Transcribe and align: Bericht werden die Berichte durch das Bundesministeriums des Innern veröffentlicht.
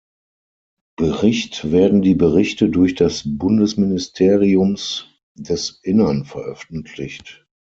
Bericht 0.95 1.71
werden 1.71 2.01
die 2.01 2.15
Berichte 2.15 2.69
durch 2.69 2.95
das 2.95 3.21
Bundesministeriums 3.23 5.05
des 5.37 5.79
Innern 5.83 6.25
veröffentlicht. 6.25 7.45